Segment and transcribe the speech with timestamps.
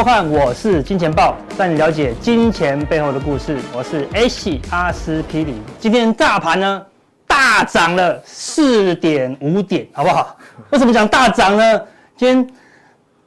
[0.00, 3.58] 收看，我是金钱豹，带你了解金钱背后的故事。
[3.70, 5.60] 我是 H 阿司匹林。
[5.78, 6.82] 今天大盘呢
[7.26, 10.34] 大涨了四点五点，好不好？
[10.70, 11.82] 为什么讲大涨呢？
[12.16, 12.48] 今天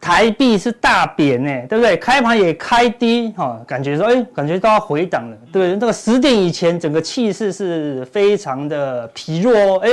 [0.01, 1.95] 台币是大贬呢，对不对？
[1.97, 5.79] 开盘也开低，哈，感觉说，哎，感觉都要回档了，对不对？
[5.79, 9.89] 这个十点以前，整个气势是非常的疲弱哦，哎，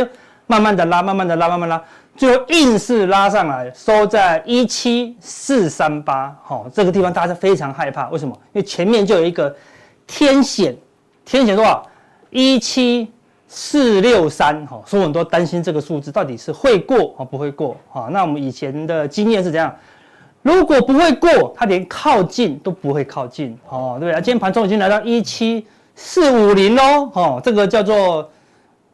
[0.47, 1.83] 慢慢的拉，慢慢的拉，慢慢拉。
[2.21, 8.39] 最后硬是拉上来，收在一七四三八，好，这个地方大家非常害怕，为什么？
[8.53, 9.57] 因为前面就有一个
[10.07, 10.77] 天险，
[11.25, 11.83] 天险多少？
[12.29, 13.11] 一七
[13.49, 18.03] 四六三，哈，所以我很多担心这个数字到底是会过啊，不会过，啊。
[18.11, 19.75] 那我们以前的经验是怎样？
[20.43, 28.31] 如果不会过，它连靠近都不会靠近，哦，对啊，今天盘中已经来到一七四五零喽，哈，这个叫做。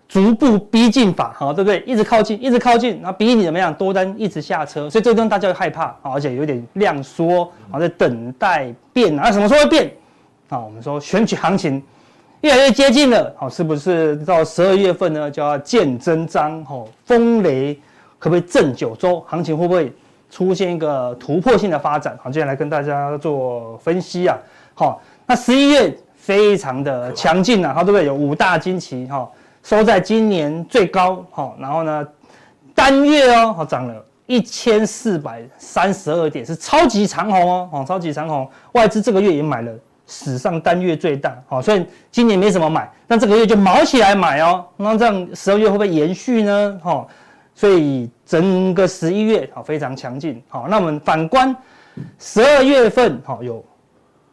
[0.08, 1.80] 逐步逼近法，好，对不对？
[1.80, 3.74] 一直靠近，一直靠近，然后逼你怎么样？
[3.74, 9.92] 多单一直下车，所以这个地方大家会害怕，而且有点量缩，好，在等待变，啊，什么时候会变？
[10.48, 11.82] 啊，我们说选举行情
[12.42, 16.64] 越来越接近了，好，是不是到十二月份呢就要见真章？
[16.64, 17.74] 吼，风雷
[18.20, 19.20] 可不可以震九州？
[19.26, 19.92] 行情会不会
[20.30, 22.16] 出现一个突破性的发展？
[22.22, 24.38] 好，接下来跟大家做分析啊，
[24.72, 28.06] 好，那十一月非常的强劲啊，好，对不对？
[28.06, 29.28] 有五大惊奇，哈。
[29.66, 32.06] 收在今年最高，好，然后呢，
[32.72, 39.72] 单月哦，好涨了一千四百三十二点，是超级长红哦，哦，超级长红，外资这个月也买了
[40.06, 46.80] 史上单月最大，好，所以今年没什么买，那这个月就卯起来买哦，那这样十二月会不会延续呢？
[46.80, 47.04] 哈，
[47.52, 51.52] 所以整个十一月好非常强劲，好，那我们反观
[52.20, 53.64] 十二月份，好有。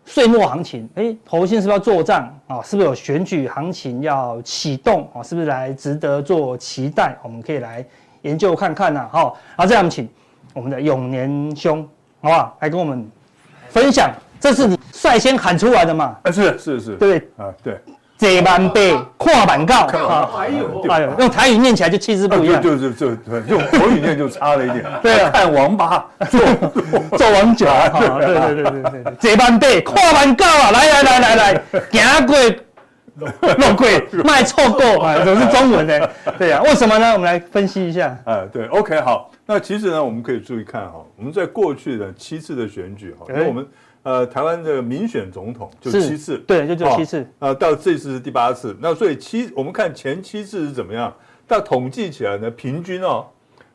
[0.05, 2.61] 岁末行情，哎，投信是不是要做账啊？
[2.61, 5.23] 是不是有选举行情要启动啊？
[5.23, 7.17] 是不是来值得做期待？
[7.23, 7.85] 我们可以来
[8.21, 9.33] 研究看看呐，哈。
[9.55, 10.07] 好，这样请
[10.53, 11.87] 我们的永年兄，
[12.21, 12.57] 好不好？
[12.59, 13.09] 来跟我们
[13.69, 16.17] 分享，这是你率先喊出来的嘛？
[16.23, 17.79] 啊，是是是，对啊，对。
[18.23, 20.29] 这万倍跨板告啊！
[20.37, 24.85] 哎呦，哎呦，用台语念起来就气质不一样，就就就对，用国语念就差了一点。
[25.01, 26.39] 对啊，看王八做
[27.17, 27.89] 做王九啊！
[27.89, 30.71] 对对对对对对，这万倍跨板告啊！
[30.71, 32.37] 来来来来来，行过
[33.57, 35.19] 路过卖错过啊！
[35.25, 36.09] 都是中文的，
[36.39, 36.61] 对呀？
[36.63, 37.11] 为什么呢？
[37.11, 38.17] 我们来分析一下。
[38.23, 39.29] 哎，对，OK，好。
[39.45, 43.67] 那其实呢，我们可以注意看哈，我们在过去的七次的选举哈，因为我们。
[44.03, 47.21] 呃，台湾的民选总统就七次，对，就就七次。
[47.39, 48.75] 啊、呃，到这次是第八次。
[48.79, 51.13] 那所以七，我们看前七次是怎么样？
[51.47, 53.25] 到统计起来呢，平均哦，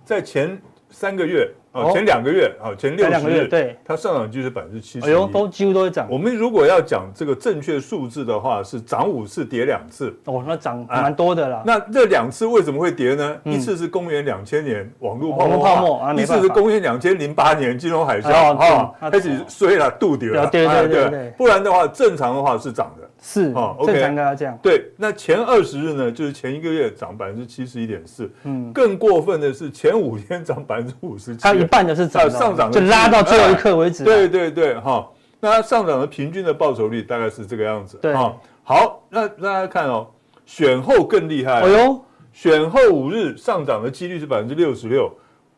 [0.04, 1.50] 在前三个月。
[1.72, 5.06] 哦，前两个月啊，前六十日，对，它上涨就是百分之七十。
[5.06, 6.06] 哎呦，都几乎都会涨。
[6.10, 10.16] 我们如果要讲这个正确数字的话，是涨五次，跌两次。
[10.24, 11.62] 哦，那涨蛮多的啦。
[11.66, 13.36] 那这两次为什么会跌呢？
[13.44, 20.46] 一次是公元两千年网络泡沫，一次是公元两千零八年金融海啸，哈，开始衰了，度跌了。
[20.46, 21.34] 对对对对。
[21.36, 23.06] 不然的话，正常的话是涨的。
[23.20, 24.56] 是哦，OK，正常应该要这样。
[24.62, 28.30] 对，那前二十日呢，就是前一个月涨百分之七十一点四。
[28.44, 31.42] 嗯，更过分的是前五天涨百分之五十七。
[31.42, 32.28] 它一半的是涨。
[32.30, 34.04] 上涨就拉到最后一刻为止。
[34.04, 35.08] 对对对，哈，
[35.40, 37.98] 那它上涨的平均的报酬率大概是这个样子。
[38.02, 38.14] 对，
[38.62, 40.06] 好，那大家看哦，
[40.44, 41.62] 选后更厉害。
[41.62, 45.10] 哎呦，选后五日上涨的几率是百分之六十六，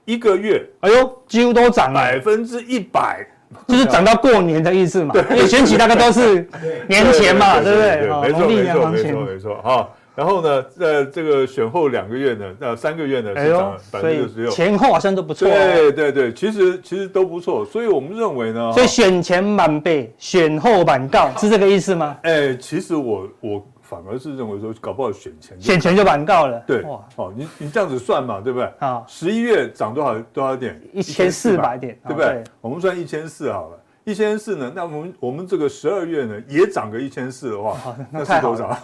[0.04, 3.26] 一个月，哎呦，几乎都涨了百分之一百，
[3.66, 5.12] 就是涨到过年的意思嘛。
[5.12, 6.48] 对，因为选举大概都是
[6.88, 7.96] 年前嘛，对不对？
[8.20, 9.88] 没错，没错，没错，没错，哈。
[10.16, 15.48] 然后呢，在这个选后两个月呢，那三个月呢是涨百分之六十六，前后好像都不错。
[15.48, 22.18] 对对对，其实其实都不错，所以我们认为呢，所以选前满倍，选后满告，是这个意思吗？
[22.22, 26.62] 哎，其实我我反而是认为说，搞不好选前选前就完告了。
[26.64, 28.72] 对，哇，哦，你你这样子算嘛，对不对？
[28.78, 30.80] 啊，十一月涨多少多少点？
[30.92, 32.44] 一千四百点，对不对？
[32.60, 33.76] 我们算一千四好了。
[34.04, 34.72] 一千四呢？
[34.74, 37.76] 那我们我们这个十二月呢，也涨个一千四的话，
[38.12, 38.70] 那是多少？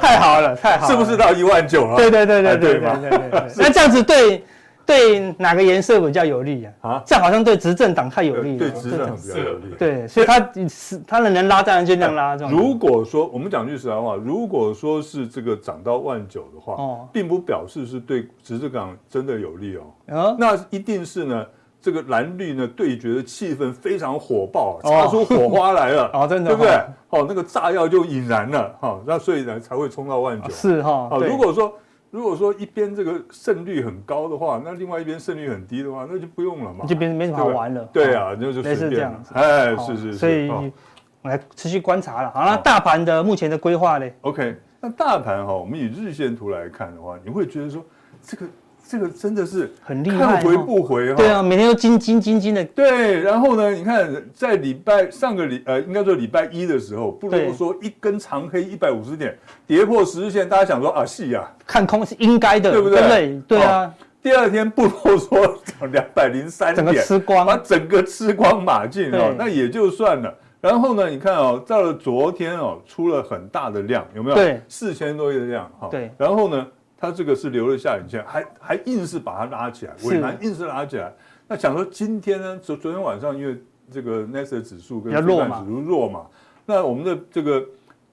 [0.00, 1.96] 太好了，太好了， 是不是到一万九了？
[1.96, 3.52] 对对对对对对对对。
[3.56, 4.42] 那这样子对
[4.90, 6.72] 对哪个颜色比较有利啊？
[6.80, 8.58] 啊，这好像对执政党太有利了。
[8.58, 9.74] 对执政党比较有利。
[9.78, 12.34] 对，所以他是他的能拉，当然就这样拉。
[12.36, 16.76] 如果说我们讲句实在话，如果说是这个涨到万九的话，
[17.12, 20.36] 并不表示是对执政党真的有利哦。
[20.38, 21.46] 那一定是呢。
[21.82, 26.72] 这个蓝绿呢对决的气氛非常火爆，擦出火花来了， 哦，真的，对不对？
[27.08, 31.08] 哦，那个炸药就引燃了，哈，那所以呢才会冲到万九，是哈。
[31.10, 31.72] 啊，如果说
[32.10, 37.84] 如果说一边这个胜率很高的话，那另外一边胜率很低的话，那就不用了嘛，就变成没什么好玩了。
[37.92, 38.62] 对啊，那就。
[38.62, 39.32] 是这样子。
[39.34, 40.18] 哎，是是是。
[40.18, 42.30] 所以我来持续观察了。
[42.32, 47.84] 好，那大盘的目前的规划呢？OK，那大盘哈，我们以日线图来看的话，你会觉得说
[48.22, 48.46] 这个。
[48.90, 51.14] 这个真的是很厉害，看回不回哈。
[51.14, 52.64] 对啊，每天都金金金金的。
[52.64, 63.00] 对，然后呢，你看在礼拜上个礼呃，应该说礼拜一的时候，不如说一根长黑一百五十点跌破十日线，大家想说啊，是呀，看空是应该的，对不对？
[63.06, 63.94] 对对啊。
[64.20, 70.34] 第二天不如说涨两百零三点，整个吃光，把整个吃光马进哦，那也就算了。
[70.60, 74.34] 然后呢，你看哦，到了昨天哦，出了很大的量，有没有？
[74.34, 75.86] 对，四千多亿的量哈。
[75.88, 76.66] 对，然后呢？
[77.00, 81.10] 它这个是留了下影线，还还硬是把它拉起来，尾盘硬是拉起来。
[81.48, 83.60] 那想说今天呢，昨昨天晚上因为
[83.90, 86.26] 这个 n a s a 指数跟费半指数弱嘛，
[86.66, 87.64] 那我们的这个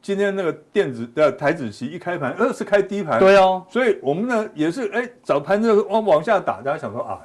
[0.02, 7.20] 今天那个电子的台子期一开盘，呃是开低盘，对哦，所以我们呢也是哎早盘这个往往下打，大家想说啊。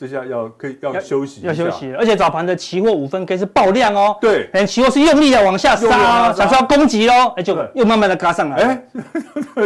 [0.00, 4.16] 这下要可以要休息，要休息，而且早盘的期货五分 K 是爆量哦。
[4.18, 8.56] 对，连期货是用力的往下杀，想说要攻击喽，哎，就又慢慢的嘎上来。
[8.56, 8.82] 哎，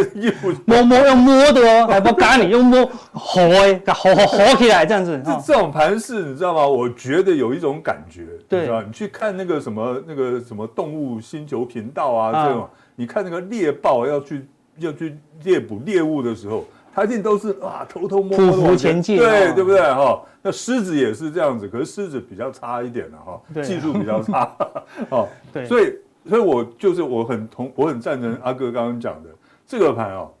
[0.65, 5.23] 摸摸用摸的哦，还不嘎你，又摸吼哎，吼吼吼起来这样子。
[5.25, 6.67] 这这种盘势你知道吗？
[6.67, 14.45] 我觉得有一种感觉，对，你知道你去看那个什么那个什么动物星球频道啊，这种，你看那个猎豹要去
[14.79, 16.65] 要去猎捕猎物的时候。
[16.95, 20.21] 他一定都是啊，偷偷摸摸前进，对对不对哈？
[20.41, 24.55] 那狮子也是这样子，可是狮子比较差一点了哈，技术比较差
[25.11, 25.27] 哦。
[25.51, 25.93] 对，所以
[26.29, 29.29] 所以我就是我很同我很赞成阿哥刚刚讲的
[29.67, 30.31] 这个盘哦，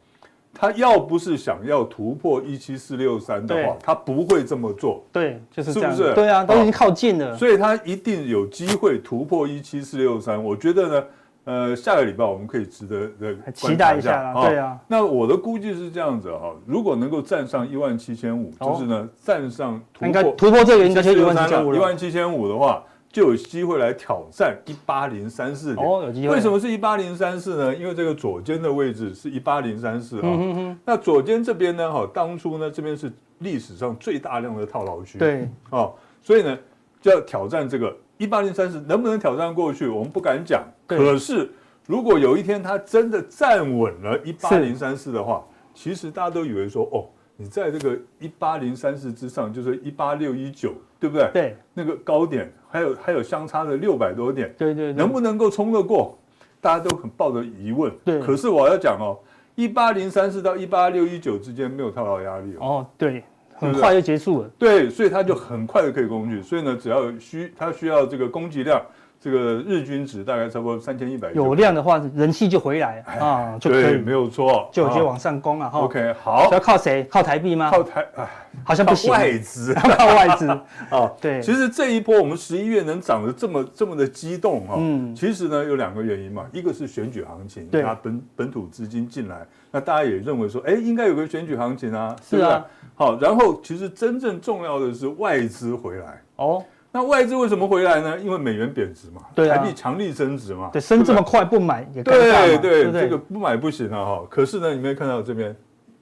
[0.53, 5.03] 他要不是想要突破一七四六三的话，他不会这么做。
[5.11, 6.13] 对，就是这样，是不是？
[6.15, 10.41] 对啊，都已经靠近了，所以他一定有机会突破一七四六三。
[10.41, 11.05] 我觉得呢。
[11.45, 14.79] 呃，下个礼拜我们可以值得的期待一下，对啊。
[14.87, 21.77] 那我的估计是这样子哈，如果能够站上一万七千五，就是呢站上突破突破这个应该是一万七千五了。
[21.77, 25.87] 一万七千五的话，就有机会来挑战一八零三四点。
[25.87, 26.33] 哦，有机会。
[26.33, 27.75] 为什么是一八零三四呢？
[27.75, 30.77] 因为这个左肩的位置是一八零三四啊。
[30.83, 35.19] 那左肩这边呢，哈，当初呢这边是历史上最大量的套牢区。
[35.19, 35.47] 对。
[35.69, 35.93] 哦，
[36.23, 36.57] 所以呢
[36.99, 37.95] 就要挑战这个。
[38.17, 39.87] 一八零三四能不能挑战过去？
[39.87, 40.63] 我们不敢讲。
[40.87, 41.49] 可是，
[41.87, 51.29] 如果有一天它真的站稳了一八零三四的话，其实大家都以为说，哦，你在这个一八零三四之上，就是一八六一九，对不对？
[51.33, 51.57] 对。
[51.73, 54.93] 那个高点还有还有相差的六百多点，对对。
[54.93, 56.17] 能不能够冲得过？
[56.61, 57.91] 大家都很抱着疑问。
[58.05, 58.21] 对。
[58.21, 59.19] 可是我要讲哦，
[59.55, 62.59] 一八零三四到一八六一九之间没有套牢压力哦。
[62.61, 63.23] 哦，对。
[63.57, 68.81] 很快就结束了，对，所以它就很快的可以攻击，所以呢，只要需它需要这个攻击量，
[69.19, 75.79] 这个日均值大概差不多三千一百，有量的话，人气就回来啊，就可以，没有错，就就往上攻了哈。
[75.79, 77.03] OK，好，要靠谁？
[77.09, 77.71] 靠台币吗？
[77.71, 78.27] 靠台，哎，
[78.63, 80.47] 好像不行，外资，靠外资。
[80.91, 81.41] 啊，对。
[81.41, 89.37] 其实这一波我们十一月能涨得这么这么的激动哈，嗯，其实呢有两个原因嘛，一个是选举行情，对，本本土资金进来，
[89.71, 92.63] 那大家也认为说，哎，应该有个选举行情啊，是啊。
[92.95, 96.63] 好，然后其实真正重要的是外资回来哦。
[96.91, 98.19] 那外资为什么回来呢？
[98.19, 104.23] 因为美元贬值嘛，对啊，台币强力升值嘛，对，升这么快不买也尴尬对对，这个不买不行啊哈。
[104.29, 105.55] 可是呢，你没有看到这边。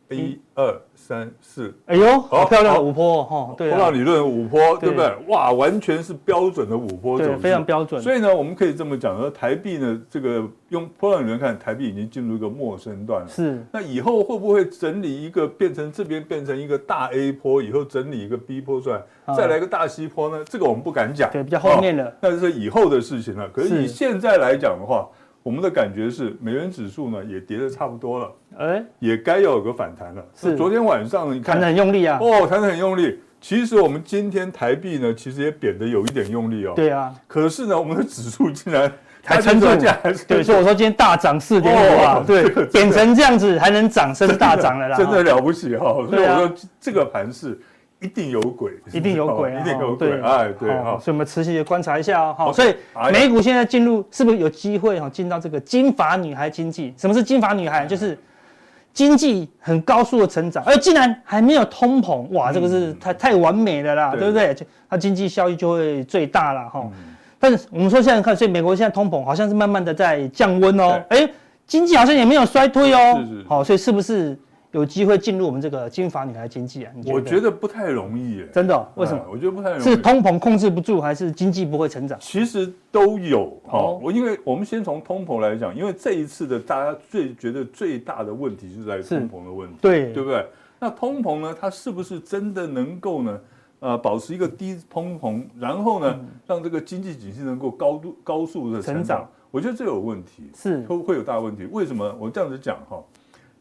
[0.09, 3.53] 一二三四，哎呦，好漂亮的五坡哈！
[3.57, 5.13] 对，波浪理论五坡，对不对？
[5.27, 8.01] 哇，完全是标准的五坡走势，非常标准。
[8.01, 13.27] 所以呢，我们可以这么讲，说台币呢，这个用波浪理论看，台币已经进入一个陌生段了。
[13.27, 19.03] 是，那以后会不会整理一个，变成这边变成一个大 A 坡，以后整理一个 B 坡出来，
[19.35, 20.41] 再来一个大 C 坡呢？
[20.45, 23.49] 这个我们不敢讲，对，比较后面的，那是以后的事情了。
[23.49, 25.05] 可是以现在来讲的话。
[25.43, 30.25] 我们的感觉是，美元指数呢也跌得差不多了，哎，也该要有个反弹了。
[30.33, 32.17] 是昨天晚上你看，很用力啊。
[32.21, 33.19] 哦，弹得很用力。
[33.41, 36.71] 其实我们今天台币呢，其实也贬得有一点用力哦。
[36.73, 37.13] 对啊。
[37.27, 38.89] 可是呢，我们的指数竟然
[39.25, 45.93] 还撑住价，对，所以我说今天大涨四点五啊，对，贬成这样子还能涨，升大涨了啦，真的了不起哈。
[46.09, 47.59] 所以我说这个盘势。
[48.03, 52.75] 一定有鬼，一定有鬼，一定有鬼，哎，对，好，所以我们持续的观察一下哦，好，所以
[53.13, 56.93] 美股现在进入是不是有机会哈，进到这个金发女孩经济？
[56.97, 57.85] 什么是金发女孩？
[57.85, 58.17] 就是
[58.91, 64.53] 经济很高速的成长，而竟然还没有通膨，哇，这个是太太完美的啦，对不对？
[64.89, 66.85] 它经济效益就会最大了哈。
[67.39, 71.25] 但是我们说现在看，所以美国现在通膨好像是慢慢的在降温哦，哎，
[71.65, 74.37] 经济好像也没有衰退哦，好，所以是不是？
[74.73, 76.91] 有机会进入我们这个金发女孩经济啊？
[77.05, 78.87] 我觉得不太容易耶，真的、哦？
[78.95, 79.31] 为什么、嗯？
[79.31, 79.83] 我觉得不太容易。
[79.83, 82.17] 是通膨控制不住，还是经济不会成长？
[82.19, 83.79] 其实都有哈。
[83.79, 90.43] 我、哦、因为我们先从通膨来讲，因为这一次的大家最觉得最大的问题就是在通膨的问题，对对不对？
[90.79, 93.39] 那通膨呢，它是不是真的能够呢？
[93.79, 101.67] 呃，保持一个低通膨，然后呢，嗯、让这个经济景气能够高度高速的成长，成长我觉得这有问题，是会会有大问题。
[101.71, 102.99] 为什么我这样子讲哈？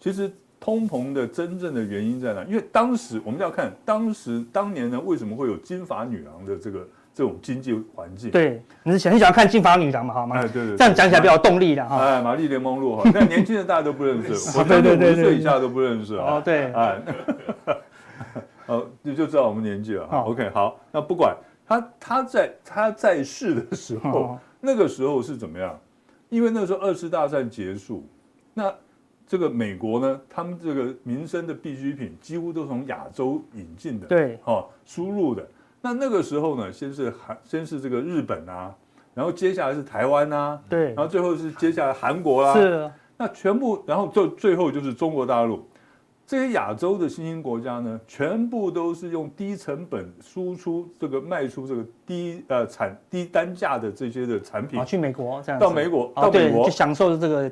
[0.00, 0.32] 其实。
[0.62, 2.44] 通膨的真正的原因在哪？
[2.44, 8.30] 因为当时我们要看当时当年呢，为什么会有金发女郎的这个这种经济环境？
[8.30, 10.14] 对，你是想你想要看金发女郎嘛？
[10.14, 10.36] 好吗？
[10.36, 11.96] 哎，对对，这样讲起来比较有动力的哈。
[11.96, 16.36] 哎，玛丽莲梦露哈， 那年轻人大家都不认识，我五十岁以下都不认识啊。
[16.36, 17.02] 哦，对，哎，
[18.66, 20.18] 哦，就就知道我们年纪了哈。
[20.18, 25.76] OK，好，那不管他他在他在世的时候，那个时候是怎么样？
[26.28, 28.06] 因为那个时候二次大战结束，
[28.54, 28.72] 那。
[29.32, 35.42] 这个美国呢，他们这个民生的必需品几乎都从亚洲引进的，对，哦，输入的。
[35.80, 38.74] 那那个时候呢，先是韩，先是这个日本啊，
[39.14, 42.92] 然后接下来是台湾啊，对，然后最后是接下来韩国啦、啊，是。
[43.16, 45.66] 那全部，然后最最后就是中国大陆，
[46.26, 57.50] 这些亚洲的新兴国家呢，全部都是用低成本输出这个卖出这个低呃产低单价的这些的产品，去美国这样到美国到美国就享受这个。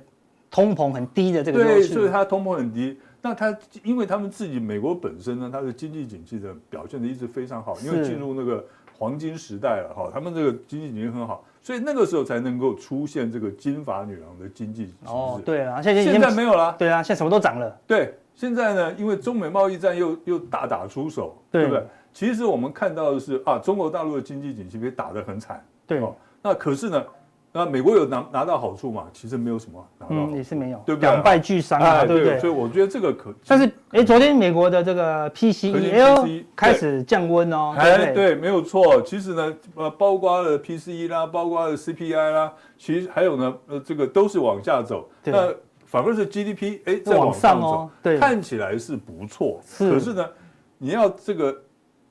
[0.51, 2.99] 通膨很低的这个对，所以它通膨很低。
[3.23, 8.65] 那它因为他们自己美国本身呢，它的经济景气的表现的一直非常好，因为进入那个
[8.99, 16.75] 黄金时代了哈，他们这个经济景气很好，所以那个时候才能够出现这个金发女郎的经济哦，对啊，现在现在没有了。
[16.79, 17.79] 对啊，现在什么都涨了。
[17.87, 21.85] 对，现在呢，因为中美贸易战又又大打出手，对不对？
[22.13, 25.63] 其实我们看到的是啊，中国大陆的经济景气被打得很惨。
[25.87, 26.03] 对，
[26.43, 27.05] 那可是呢？
[27.53, 29.09] 那美国有拿拿到好处嘛？
[29.13, 31.11] 其实没有什么拿到，嗯，也是没有，对不对？
[31.11, 32.39] 两败俱伤啊，对不对？
[32.39, 39.03] 所以我觉得这个可，但是哎，昨天美国的这个 PCE 开始降温哦，哎，对，没有错。
[39.03, 45.11] 其实呢，呃，包括了 PCE 啦，包括了 CPI 啦，其实还有呢，呃，这个都是往下走。
[45.25, 45.53] 那
[45.85, 49.61] 反而是 GDP 哎在往上走，对，看起来是不错。
[49.77, 50.25] 可是呢，
[50.79, 51.53] 你要这个，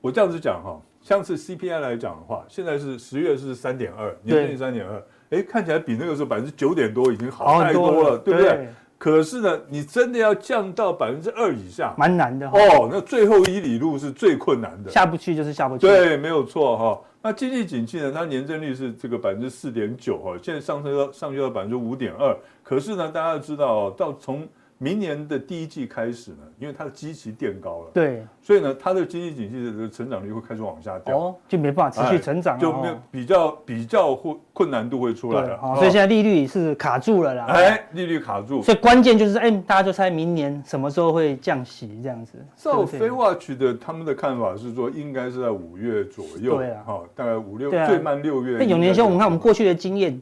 [0.02, 5.02] 我这样子讲哈，像是 CPI 来讲的话，现在是十月是三点二，年增率三点二。
[5.30, 8.68] 哎，看起来比那个时候百分之九点多已经好太多了，对不对？
[8.98, 12.88] 可是呢，你真的要降到百分之二以下，蛮难的哦。
[12.92, 15.86] 那最后一里路是最困难的，下不去就是下不去。
[15.86, 17.00] 对，没有错哈。
[17.22, 18.12] 那经济景气呢？
[18.14, 22.36] 它年增率是这个百分之四点九哈，现在上升到上去到百分之五点二。
[22.62, 24.46] 可是呢，大家要知道，到从
[24.82, 42.38] 明年的第一季开始呢，因为它的基期垫高了，对，所以呢，它的经济景气的这个成长率会开始往下掉，哦，就没办法持续成长，就没有比较比较会困难度会出来了，所以现在利率是卡住了啦，哎，利率卡住，所以关键就是哎，大家就猜明年什么时候会降息这样子。
[42.56, 48.56] 照 FedWatch 的他们的看法是说，应该是在五月左右，对啊，哈，大概五六最慢六月。
[48.58, 50.18] 那永年兄，我们看我们过去的经验，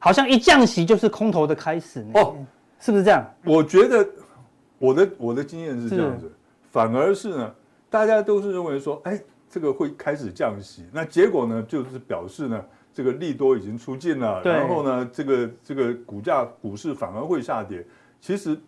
[0.00, 2.34] 好像一降息就是空头的开始呢，哦，
[2.80, 3.24] 是不是这样？
[3.44, 4.04] 我觉得。
[4.80, 6.32] 我的我的经验是这样子，
[6.70, 7.54] 反而是呢，
[7.90, 17.86] 大家都是认为说，哎，这个会开始降息，那结果呢，就是表示呢，这个利多已经出尽了，然后呢，这个这个股价股市反而会下跌。
[18.22, 18.58] 其实，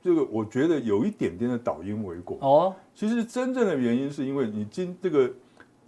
[0.00, 2.38] 这个我觉得有一点点的倒因为果。
[2.40, 5.30] 哦，其实真正的原因是因为你今这个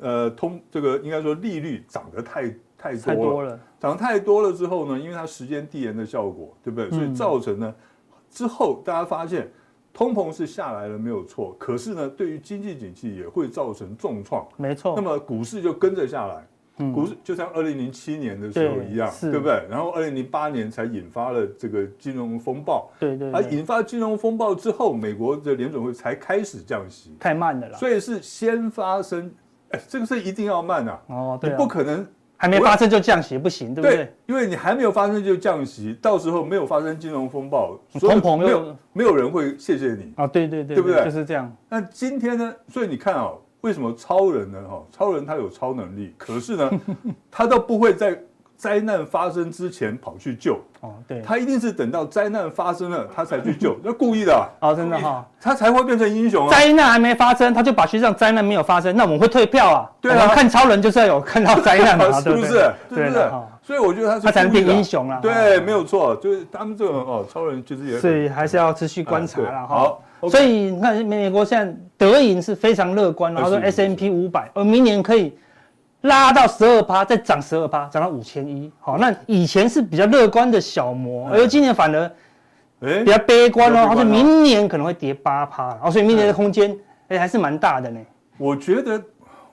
[0.01, 6.91] 呃通这个应该说利率涨得太太多了，多了涨太多了之后呢，因为它时间递延的效果，对不对？
[6.91, 9.51] 所以造成呢，嗯、之后大家发现。
[9.93, 11.55] 通膨是下来了，没有错。
[11.59, 14.47] 可是呢，对于经济景气也会造成重创。
[14.57, 14.95] 没错。
[14.95, 16.47] 那么股市就跟着下来。
[16.79, 16.93] 嗯。
[16.93, 19.67] 股市就像二零零七年的时候一样，对，对不对？
[19.69, 22.89] 然后二零零八年才引发了这个金融风暴。
[23.01, 23.33] 对对。
[23.33, 27.17] 而引发金融风暴之后，美国的联准会才开始降息。
[27.19, 27.77] 太慢了啦。
[27.77, 29.29] 所以是先发生，
[29.71, 31.03] 哎，这个是一定要慢啊。
[31.09, 31.53] 哦，对啊。
[31.53, 32.07] 你不可能。
[32.41, 34.11] 还没发生就降息不行，对不对？
[34.25, 40.27] 因为你还没有发生就降息，到时候没有发生金融风暴，通膨没有没有人会谢谢你啊！
[40.27, 41.05] 对对对，对不对？
[41.05, 41.55] 就是这样。
[41.69, 42.55] 那今天呢？
[42.69, 43.31] 所以你看啊，
[43.61, 44.59] 为什么超人呢？
[44.67, 46.71] 哈，超人他有超能力，可是呢，
[47.31, 48.19] 他都不会在
[48.61, 50.61] 灾难发生之前跑去救。
[50.81, 54.47] 哦，对，他一定是等到灾难发生了，他才去救， 那故意的。
[54.61, 56.51] 哦，真的哈，他才会变成英雄啊。
[56.51, 59.91] 灾难还没发生，他就把学长灾难没有发生，那我们会退票啊。
[59.99, 62.71] 对啊，看超人就是要有看到灾难 嘛，是不是？
[62.91, 63.33] 对的。
[63.63, 65.19] 所以我觉得他是他才能变英雄了。
[65.23, 67.99] 对，没有错，就是他们这种哦，超人其实也。
[67.99, 69.97] 所以还是要持续观察了哈。
[70.21, 75.35] 好，所以你看美国现在德银是非常乐观，然后说 S M P 五百，而明年可以。
[76.03, 78.71] 拉到十二趴，再涨十二趴，涨到五千一。
[78.81, 82.11] 好，那以前是比较乐观的小摩，而今年反而
[82.81, 86.75] 哎，比较悲观哦，他说明年可能会跌八趴，然后所以明年的空间
[87.09, 88.01] 哎还是蛮大的呢。
[88.39, 89.03] 我觉得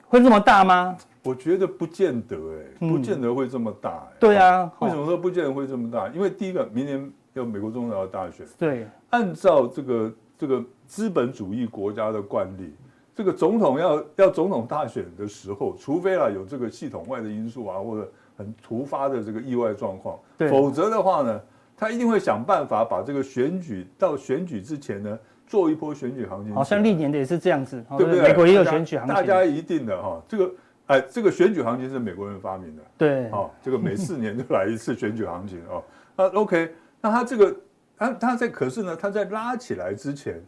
[0.06, 0.96] 会这么大吗？
[1.24, 4.02] 我觉得不见得哎，不见得会这么大。
[4.18, 6.08] 对啊，为什么说不见得会这么大？
[6.08, 8.46] 因为第一个，明年要美国总统要大选。
[8.56, 12.72] 对，按照这个这个资本主义国家的惯例，
[13.18, 20.16] 这个总统要要总统大选的时候，除非啊有这个系统外的因素啊，或者很突发的这个意外状况，
[20.48, 21.40] 否则的话呢，
[21.76, 26.54] 他一定会想办法把这个选举到选举之前呢，做一波选举行情。
[26.54, 28.22] 好像历年的也是这样子，对不对？
[28.22, 30.48] 美国也有选举行情，大家一定的哈，这个。
[30.86, 35.84] 哎，这个选举行情是美国人发明的，对，哦，这个每四年就来一次选举行情哦。
[36.16, 37.56] 那 OK，那他这个，
[37.94, 40.42] 他他在可是呢，他在拉起来之前，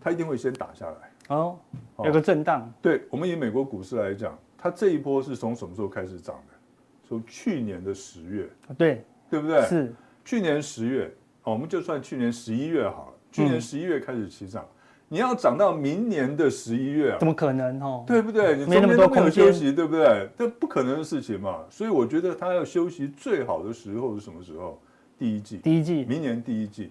[0.00, 1.58] 他一定会先打下来哦，
[2.04, 2.72] 有个震荡。
[2.80, 6.54] 对，我们以美国股市来讲，它这一波是从什么时候开始涨的？
[7.08, 9.62] 从去年的十月，对，对不对？
[9.62, 11.12] 是去年十月，
[11.42, 14.66] 我们就算去年十一月好了，去年十一月开始起涨。
[15.08, 17.18] 你要涨到明年的十一月啊？
[17.18, 18.02] 怎么可能哦？
[18.06, 18.56] 对不对？
[18.56, 20.26] 你中间都没有休息，对不对？
[20.38, 21.58] 这不可能的事情嘛。
[21.68, 24.80] 所以我觉得他要休息最好的时候是什么时候？
[25.18, 25.58] 第一季。
[25.58, 26.06] 第一季。
[26.06, 26.90] 明年第一季，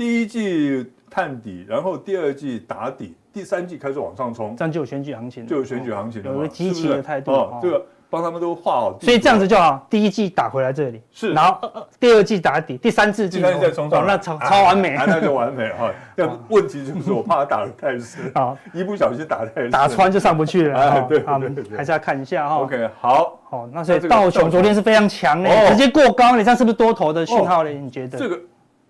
[0.00, 7.30] 第一季探底，然后第二季打底，第三季开始往上冲，这样就有选举行情，就有选举行情了，有个积极的态度。
[7.32, 7.84] 哦，这个。
[8.08, 9.86] 帮他们都画好，所以这样子就好。
[9.88, 15.92] 第一季打回来这里是，然后第二季打底，第三次季再冲上，那超超完美，那就完美哈。
[16.16, 21.06] 但问题就是我怕他打得太深啊，一不小心打太深，打穿就上不去了。
[21.08, 21.40] 对，好，
[21.76, 22.56] 还是要看一下哈。
[22.56, 27.70] OK，好，好，那所以道琼昨天是非常强的，直接过高，你这样是不是多头的讯号呢？
[27.70, 28.18] 你觉得？
[28.18, 28.36] 这个。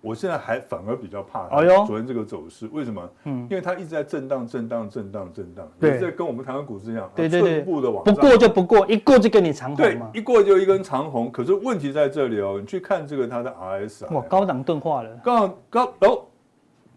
[0.01, 1.63] 我现在还反而比较怕它。
[1.85, 3.09] 昨天这个走势，为什么？
[3.25, 11.31] 嗯，因为它一直在震荡、震荡、震荡、震荡，对，在跟我们台湾股市一样，对对对，步的往，不过就不过，一过就跟你长红，对，一过就一根长红。
[11.31, 16.25] 可是问题在这里哦，你去看这个它的 RSI，哇，高档钝化了，高高哦，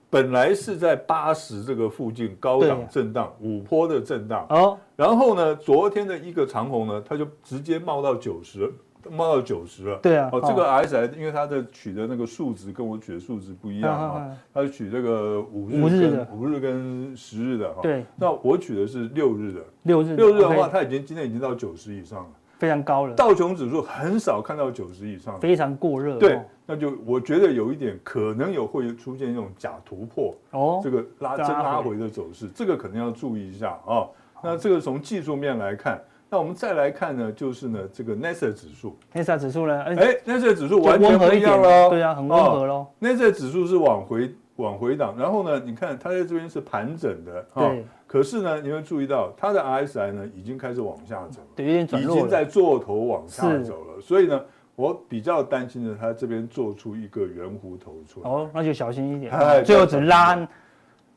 [0.09, 4.47] 本来是在八十这个附近高档震荡，五波的震荡。
[4.49, 8.73] 哦，然后呢，昨天的一个长虹呢，它就直接冒到九十。
[9.11, 23.15] 冒到九十了，对啊，哦，这个 RSI 因为它的取的那个数值跟我取的数值不一样啊，它是取这个五日跟五日跟十日的哈，对，那我取的是六日的，六日六日的话，它已经今天已经到九十以上了，非常高了。
[23.15, 34.07] 道琼指数很少看到九十以上，非常过热，对，那就我觉得有一点可能有会出现一种假突破哦，这个拉真拉回的走势，这个可能要注意一下啊。
[34.43, 36.01] 那这个从技术面来看。
[36.35, 39.95] 那我们再来看呢，就是呢，这个 NASDAQ 指数，NASDAQ 指数呢，哎
[40.27, 42.89] ，NASDAQ 指数完全不一样了，对啊，很温和喽。
[43.01, 47.85] NASDAQ 指数是往回往回档，然后呢，你看它在这边是盘整的，对。
[48.09, 54.01] 可是呢，你会注意到它的 RSI 呢已经开始往下走，对，有点转弱，已经在做头往下走了。
[54.03, 54.41] 所以呢，
[54.75, 58.29] 我比较担心的，它这边做出一个圆弧头出来。
[58.29, 59.33] 哦，那就小心一点，
[59.65, 60.37] 最后只拉。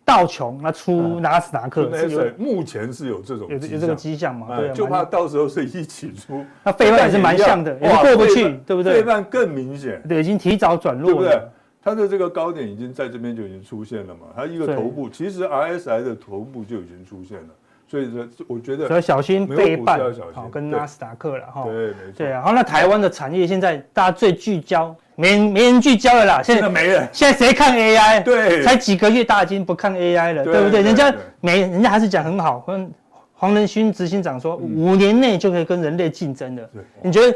[0.07, 1.91] 道琼那出纳斯达克，
[2.37, 4.55] 目前是有这种有有这个迹象嘛？
[4.55, 6.45] 对，就怕到时候是一起出。
[6.63, 8.93] 那费曼也是蛮像的，也过不去，对不对？
[8.93, 11.49] 费曼更明显，对，已经提早转弱了，对不对？
[11.83, 14.27] 它的这个高点已经在这边就已经出现了嘛？
[14.33, 17.49] 它一个头部，其实 RSI 的头部就已经出现了，
[17.87, 19.99] 所以说我觉得，要小心背半，
[20.33, 21.63] 好，跟纳斯达克了哈。
[21.63, 22.13] 对，没错。
[22.17, 24.95] 对啊，好，那台湾的产业现在大家最聚焦。
[25.19, 27.07] 没人没人聚焦了啦，现在没人。
[27.11, 28.21] 现在谁看 AI？
[28.21, 30.83] 对，才几个月，大家已经不看 AI 了，对不对？
[30.83, 32.59] 人家没，人家还是讲很好。
[32.59, 32.91] 黄
[33.33, 36.69] 黄仁勋执行长说，五年内就可以跟人类竞争的。
[37.01, 37.35] 你觉得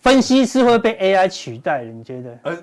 [0.00, 1.84] 分析师会被 AI 取代？
[1.84, 2.38] 你觉得？
[2.42, 2.58] 呃，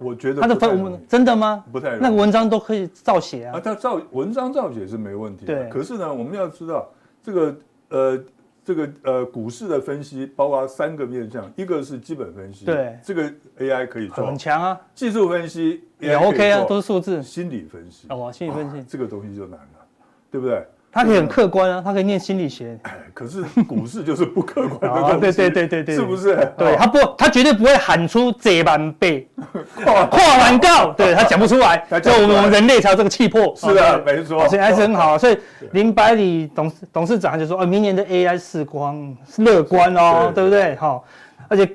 [0.00, 1.64] 我觉得他的分真的吗？
[1.70, 1.96] 不太。
[1.98, 3.56] 那个文章都可以照写啊。
[3.56, 5.46] 啊，他照文章照写是没问题。
[5.46, 5.68] 对。
[5.68, 6.88] 可是呢，我们要知道
[7.22, 7.56] 这个
[7.90, 8.24] 呃。
[8.62, 14.78] 这个呃，股市的分析包括三个面向，一个是基本分析，对，这个 AI 可以做很强啊。
[14.94, 17.22] 技术分析也 OK 啊，都是数字。
[17.22, 19.86] 心理分析哦，心理分析这个东西就难了，
[20.30, 20.64] 对不对？
[20.92, 22.78] 他可以很客观啊，他可以念心理学。
[22.82, 26.36] 哎，可是股市就是不客观的 东西，对对对对对，是不是？
[26.58, 29.28] 对他不，他绝对不会喊出这版背
[29.84, 33.54] 跨跨完告，对他讲不出来， 就我们人类才有这个气魄。
[33.56, 35.16] 是的，没错，所以还是很好。
[35.16, 35.38] 所以
[35.72, 40.74] 林百里董事董事长就说，哦，明年的 AI 视光乐观哦，对不对？
[40.76, 41.04] 好，
[41.48, 41.68] 而且。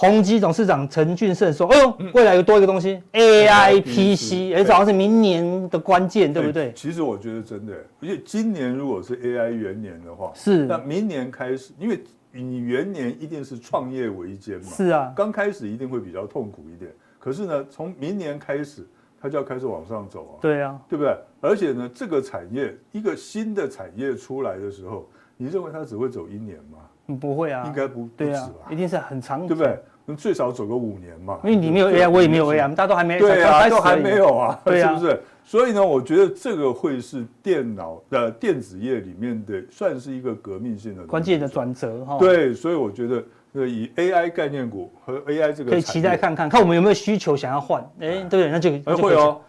[0.00, 16.92] 宏基董事长陈俊盛说：“哎呦，未来有多一个东西，AI PC，哎，这好像是明年的关键，对不对？”其实我觉得真的，而且今年如果是 AI 元年的话，是那明年开始，因为你元年一定是创业维艰嘛，是啊，刚开始一定会比较痛苦一点。
[17.18, 18.86] 可是呢，从明年开始，
[19.20, 21.12] 它就要开始往上走啊，对啊，对不对？
[21.40, 26.78] 而且呢，这个产业一个新的产业出来的时候，你认为它只会走一年吗？
[27.16, 29.78] 不会啊，应该不，对啊，一定是很长，对不对？
[30.16, 31.38] 最少走个五年嘛。
[31.44, 35.20] 因为你没有 AI，我也没有 AI，大家都还没对啊，都还没有啊， 对啊，是不是？
[35.44, 42.18] 所以呢，我觉得这个会是电脑的电子业里面的算是一个革命性的关键的转折哈。
[42.18, 47.82] 对，所以我觉得以 AI 概念股和 AI 这个可以期待看看，看我们有没有需求想要换。
[48.00, 48.50] 哎，对不对？
[48.50, 49.40] 那就会哦。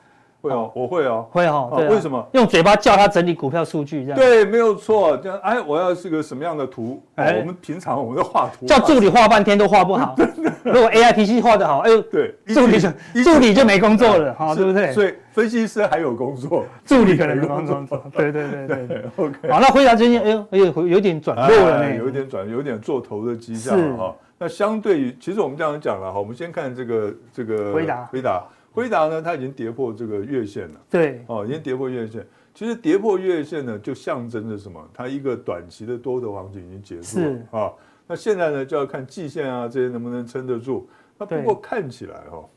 [0.41, 1.73] 会哦，我会哦，会哦。
[1.75, 2.25] 对，为什么？
[2.31, 5.17] 用嘴巴叫他整理股票数据，这样对，没有错。
[5.17, 7.01] 这样，哎，我要是个什么样的图？
[7.15, 10.15] 哎，我们平常我们都画图，叫助理画半天都画不好。
[10.63, 12.89] 如果 AI PC 画得好，哎呦，对，助理就
[13.23, 14.93] 助理就没工作了，哈，对不对？
[14.93, 18.01] 所以分析师还有工作，助理可能有工作。
[18.15, 19.03] 对对对对对。
[19.17, 24.15] OK，好，那回答最近哎呦，哎呦，有点转弱了呢，有点转，有点做头的迹象哈。
[24.41, 28.41] 那相对于，其实我们这样讲了哈，我们先看这个这个辉达，辉达。
[28.71, 30.81] 辉达呢，它已经跌破这个月线了。
[30.89, 32.25] 对，哦，已经跌破月线。
[32.53, 34.85] 其实跌破月线呢，就象征着什么？
[34.93, 37.73] 它一个短期的多头行情已经结束了啊、哦。
[38.05, 40.87] 那现在呢，就要看季线啊这些能不能撑得住。
[41.17, 42.49] 那不过看起来哈、哦，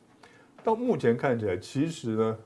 [0.65, 2.39] 到目前看起来，其实呢，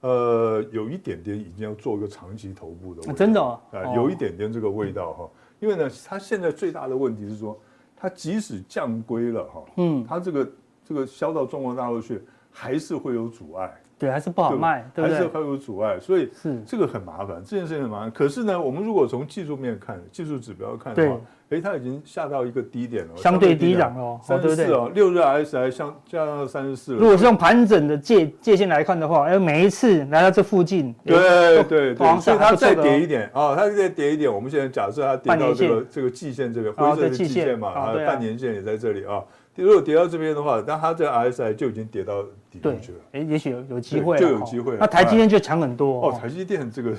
[0.00, 3.16] 呃，有一点点已经要做一个长期头部的味道、啊。
[3.16, 5.30] 真的啊、哦，有一点点这个味道哈。
[5.60, 7.58] 因为呢，它现在最大的问题是说，
[7.96, 10.52] 它即使降归了哈，嗯，它这个
[10.84, 12.22] 这个销到中国大陆去。
[12.60, 15.16] 还是会有阻碍，对，还是不好卖，对不对？
[15.16, 16.60] 还是会有阻碍，所以是。
[16.66, 18.10] 这个很麻烦，这件事情很麻烦。
[18.10, 26.98] 可是呢，我们如果从技术面看，技术指标看的话，哎，它已经下到一个低点了，相对低档哦，三十四哦，六日 RSI 相降到三十四了。
[26.98, 31.16] 如果是用盘整的界界限来看的话，哎，每一次来到这附近，对
[31.62, 39.22] 对对，所以它再跌一点啊，它再跌一点，我们现在假设它跌到这个这个季线这个灰色的季线嘛，啊，半年线也在这里啊。
[39.64, 42.98] 如果跌到这边的话，那它这个 RSI 就已经跌到底部去了。
[43.12, 44.76] 哎，也许有有机会，就有机会。
[44.78, 46.12] 那台积电就强很多哦。
[46.12, 46.94] 台积电这个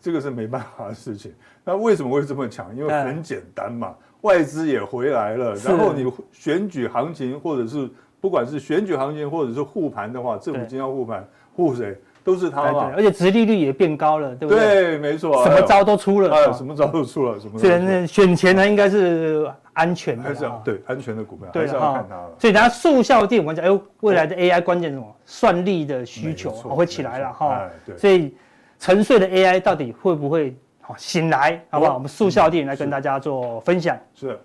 [0.00, 1.32] 这个是没办法的事情。
[1.64, 2.74] 那为什么会这么强？
[2.74, 5.54] 因为很简单嘛，外资也回来了。
[5.56, 7.88] 然后你选举行情，或者是
[8.20, 11.96] 不管是选举行情，或者是护盘的话，政府经要护盘护谁？
[12.28, 14.60] 都是他嘛，而且殖利率也变高了，对不对？
[14.60, 17.58] 对，没错，什么招都出了，哎，什么招都出了，什么？
[17.58, 22.30] 所以选钱呢，应该是安全的，还是要对安全的股票，还是要看它了。
[22.38, 25.16] 所以大家速效电，我讲，哎，未来的 AI 关键什么？
[25.24, 27.62] 算力的需求会起来了哈。
[27.96, 28.36] 所以
[28.78, 31.58] 沉睡的 AI 到底会不会好醒来？
[31.70, 31.94] 好不好？
[31.94, 33.96] 我们速效电来跟大家做分享。
[34.14, 34.38] 是。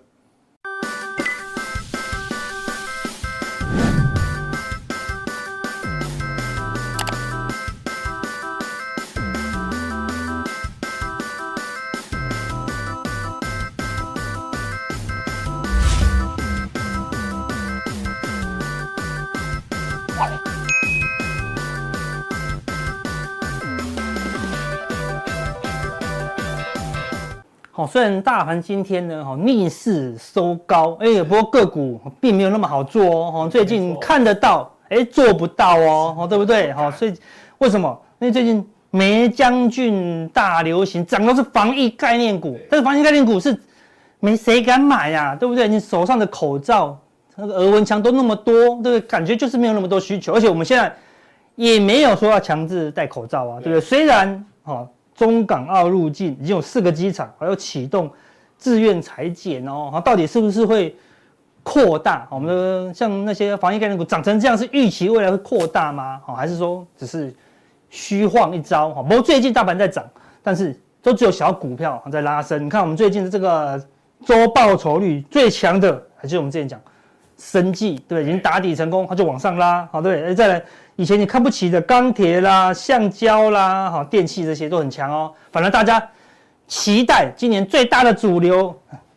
[27.94, 36.72] 虽然大盘今天呢，哈逆势收高，哎，不过个股并没有那么好做哦，哈，最近看得到，哎，做不到哦，对不对？
[36.72, 37.14] 好，所以
[37.58, 37.96] 为什么？
[38.18, 43.56] 因为最近梅将军大流行，涨的是防疫概念股，但是防疫概念股是
[44.18, 45.68] 没谁敢买呀，对不对？
[45.68, 46.98] 你手上的口罩、
[47.36, 49.00] 那个额温枪都那么多，对不对？
[49.02, 50.92] 感觉就是没有那么多需求，而且我们现在
[51.54, 53.80] 也没有说要强制戴口罩啊，对不对？
[53.80, 54.84] 虽然，哈。
[55.14, 58.10] 中港澳入境已经有四个机场，还要启动
[58.58, 60.96] 自愿采检哦，到底是不是会
[61.62, 62.26] 扩大？
[62.30, 66.20] 我们的像那些防疫概念股涨成这样，是预期未来会扩大吗？
[66.36, 67.32] 还是说只是
[67.90, 68.90] 虚晃一招？
[68.90, 70.04] 哈不过最近大盘在涨，
[70.42, 72.66] 但是都只有小股票在拉升。
[72.66, 73.80] 你看我们最近的这个
[74.26, 76.80] 周报酬率最强的，还是我们之前讲
[77.38, 80.64] 生技，对，已经打底成功，它就往上拉，好，对，再来。
[80.96, 85.32] 以前你看不起的钢铁啦、橡胶啦、哈电器这些都很强哦。
[85.50, 86.00] 反正大家
[86.68, 88.72] 期待今年最大的主流，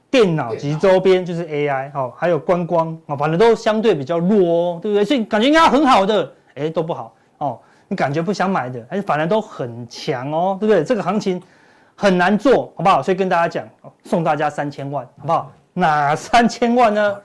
[0.09, 5.05] 电脑及周边就是 AI 哈，还有观光啊，反正都相对比较弱哦，对不对？
[5.05, 7.59] 所以感觉应该很好的，哎都不好哦。
[7.87, 10.83] 你感觉不想买的，哎反正都很强哦，对不对？
[10.83, 11.39] 这个行情
[11.95, 13.03] 很难做，好不好？
[13.03, 13.69] 所以跟大家讲，
[14.03, 15.51] 送大家三千万，好不好？
[15.73, 17.15] 哪三千万呢？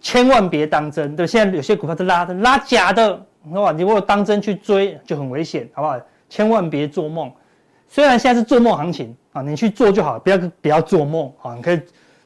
[0.00, 3.20] 千万别当真，对，现在有些股票是拉的，拉假的。
[3.52, 3.72] 哇！
[3.72, 5.98] 你如果当真去追就很危险，好不好？
[6.28, 7.32] 千万别做梦。
[7.88, 11.54] 虽然现在是做梦行情啊，你去做就好，不要不要做梦啊。
[11.54, 11.80] 你可以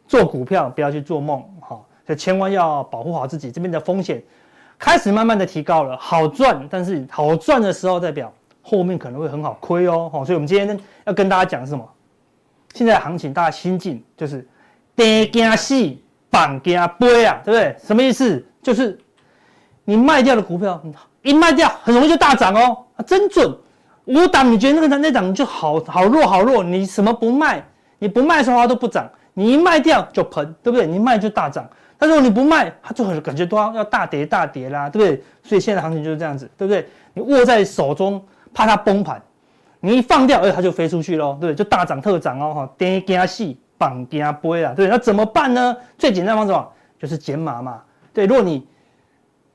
[0.09, 3.51] 做股票，不要去做梦，好，就千万要保护好自己。
[3.53, 4.21] 这边的风险
[4.79, 10.11] 开始慢慢的提高了，好赚，但是好赚的时候代表后面可能会很好亏哦。
[10.13, 11.89] 好，所以我们今天要跟大家讲是什么？
[12.75, 14.45] 现在行情大家心境就是
[14.97, 15.97] 跌惊死，
[16.29, 17.77] 绑惊背啊，对不对？
[17.79, 18.45] 什么意思？
[18.61, 18.99] 就是
[19.85, 20.83] 你卖掉的股票。
[21.23, 23.57] 一卖掉很容易就大涨哦，啊，真准。
[24.07, 27.65] 五档你觉得那个那档就好好弱好弱，你什么不卖？
[27.99, 30.87] 你不卖的时候它都不涨，你一卖掉就喷，对不对？
[30.87, 31.65] 你卖就大涨。
[31.97, 35.23] 但如果你不卖，它就很感觉都要要大跌大跌啦，对不对？
[35.45, 36.85] 所以现在行情就是这样子，对不对？
[37.15, 38.21] 你握在手中，
[38.53, 39.23] 怕它崩盘，
[39.79, 41.55] 你一放掉，哎，它就飞出去喽，对不对？
[41.55, 45.77] 就大涨特涨哦，哈，跌惊死，绑惊飞啦，对，那怎么办呢？
[45.97, 46.69] 最简单方法
[47.01, 47.81] 就是减码嘛，
[48.13, 48.67] 对，如果你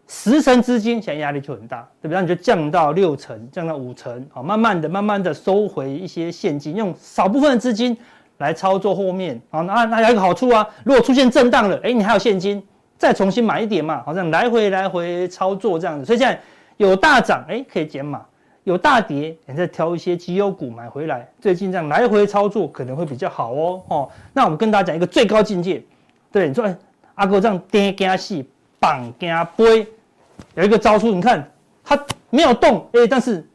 [0.08, 2.16] 十成资金，现在压力就很大，对不对？
[2.16, 7.96] 那你就降到六成，降到五成，好，慢慢的、慢慢的收回一些现金，用少部分的资金
[8.38, 12.64] 来操作后面，好，那那有一个好处啊，如果出现震荡了，哎，你还有现金，
[12.98, 16.06] 再重新买一点嘛，好像来回来回操作这样子。
[16.06, 16.40] 所以现在
[16.78, 18.22] 有大涨，哎，可以减码；
[18.64, 21.28] 有大跌，你再挑一些绩优股买回来。
[21.42, 23.82] 最近这样来回操作可能会比较好哦。
[23.90, 25.84] 哦，那我们跟大家讲一个最高境界，
[26.32, 26.78] 对，你说，哎，
[27.16, 28.46] 阿哥这样跌惊死，
[28.80, 29.86] 绑惊飞。
[30.56, 31.52] 有一个招数，你看
[31.84, 31.98] 它
[32.30, 33.48] 没有动，哎，但是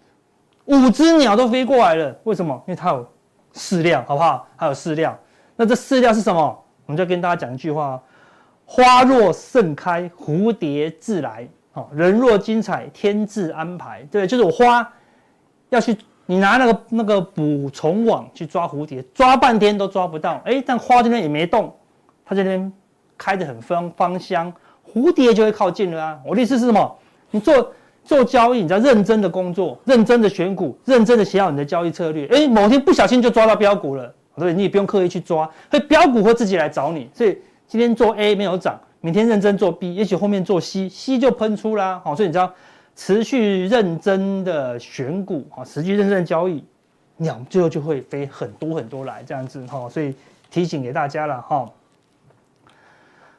[0.64, 2.54] 五只鸟都飞过来了，为什么？
[2.66, 3.06] 因为它有
[3.54, 4.46] 饲料，好不好？
[4.56, 5.18] 它有饲料。
[5.56, 6.58] 那这饲料是什么？
[6.86, 8.00] 我们就跟大家讲一句话：
[8.64, 14.02] 花若盛开，蝴蝶自来；哦，人若精彩，天自安排。
[14.10, 14.88] 对，就是我花
[15.68, 21.74] 要去，你拿那个那个捕虫网去抓蝴蝶，抓半天都抓不到，哎，但花这边也没动，
[22.24, 22.72] 它这边
[23.18, 24.52] 开得很芳芳香。
[24.92, 26.18] 蝴蝶就会靠近了啊！
[26.26, 26.98] 我的意思是什么？
[27.30, 27.72] 你做
[28.04, 32.26] 做交易，你要认真的工作，认真的选股，认真的写好你的交易策略。
[32.26, 34.52] 哎，某天不小心就抓到标股了，对不对？
[34.52, 37.08] 你也不用刻意去抓，所以标股会自己来找你。
[37.14, 42.02] 所以今天做 A 没有涨，明天认真做 B，也许后面做 C，C 就喷出啦。
[42.04, 42.52] 好，所以你知道
[42.94, 46.62] 持续认真的选股啊，持续认真的交易，
[47.16, 49.88] 鸟最后就会飞很多很多来这样子哈。
[49.88, 50.14] 所以
[50.50, 51.70] 提醒给大家了哈。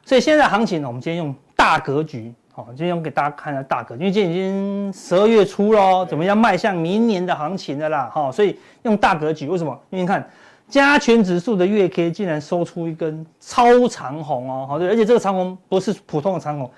[0.04, 1.32] 所以现在行情呢，我们今天用。
[1.64, 9.72] 大格局，好，今天我给大家看一下大格局，因为今天已经十二月初喽，怎么样迈向明年的行情的啦，哈，所以用大格局，为什么？
[9.88, 10.28] 因为你看
[10.68, 16.70] 加权指数的月 K 竟然收出一根超长红哦，好，对，而且这个长红不是普通的长红，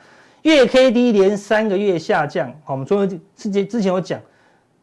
[0.43, 4.21] 月 K D 连三个月下降，好，我们昨天之前之前有讲，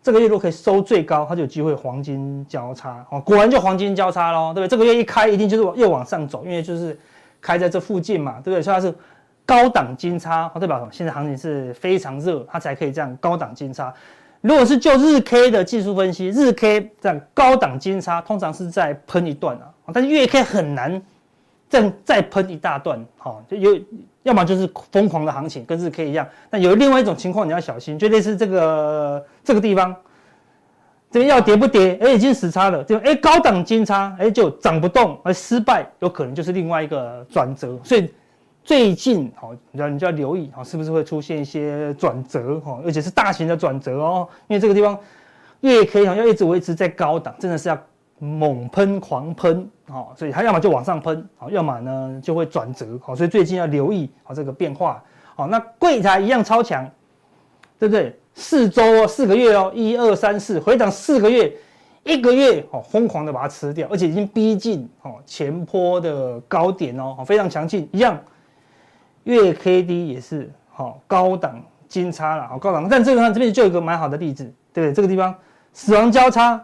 [0.01, 4.69] 这个月如果可以收最高，它就有机会黄金交叉，哦，果然就黄金交叉喽，对不对？
[4.69, 6.99] 这个月一开一定就是又往上走，因为就是
[7.39, 8.61] 开在这附近嘛，对不对？
[8.61, 8.93] 所以它是。
[9.45, 10.89] 高档金叉，代表什么？
[10.91, 13.93] 现在行情是非常热，它才可以这样高档金叉。
[14.39, 21.01] 如果是就日 K 的技术分析，日 K 这样高档金叉，通常是在喷一段啊，但是月 K 很难
[21.69, 23.79] 这样再喷一大段，哈，就有
[24.23, 26.27] 要么就是疯狂的行情，跟日 K 一样。
[26.49, 29.95] 那有另外一种情况你要小心，就类似这个这个地方，
[31.11, 31.97] 这边要跌不跌？
[32.01, 38.09] 哎，已经死叉了，就哎高档金叉，哎就涨不动，而失败有可能就是另外一个转折，所以。
[38.63, 44.27] 最近好，你要你就要留意好，是不是会出现一些转折哈，而且是大型的转折哦。
[44.47, 44.97] 因为这个地方
[45.59, 47.77] 月 K 好要一直维持在高档，真的是要
[48.19, 55.03] 猛喷狂喷啊，所以它要么就往上喷，好，要么呢就会转折好，所以最近要留意好这个变化
[55.35, 55.45] 好。
[55.45, 56.89] 那柜台一样超强，
[57.77, 58.17] 对不对？
[58.33, 61.53] 四周哦，四个月哦，一二三四回档四个月，
[62.05, 68.17] 一个月哦，疯狂的把它吃掉，而且已经逼近哦前坡的高点哦，非常强劲一样。
[69.23, 74.93] 月 K D 也是好高档金叉了，好高档，但这个呢，这边就有一个蛮好的例子，对不对？
[74.93, 75.33] 这个地方
[75.71, 76.59] 死亡交叉，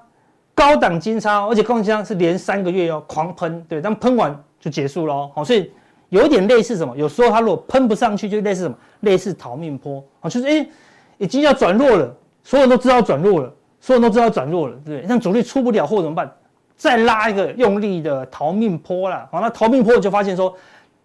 [0.53, 5.71] 高档金叉，而且高档金叉是连三个月哦，狂喷，对，但喷完就结束了，好，所以
[6.09, 6.97] 有一点类似什么？
[6.97, 8.75] 有时候它如果喷不上去，就类似什么？
[9.01, 10.67] 类似逃命坡，啊，就是哎，
[11.17, 15.05] 已经要转弱了，所有人都知道转弱了，所有人都知道转弱了，对不对？
[15.07, 16.29] 但主力出不了货怎么办？
[16.75, 20.53] 再拉一个用力的逃命坡啦，好，那逃命坡就发现说。